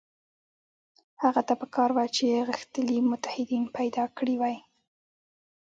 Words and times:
هغه 1.23 1.41
ته 1.47 1.53
په 1.61 1.65
کار 1.75 1.89
وه 1.95 2.05
چې 2.15 2.45
غښتلي 2.47 2.97
متحدین 3.11 3.63
پیدا 3.77 4.03
کړي 4.17 4.35
وای. 4.37 4.57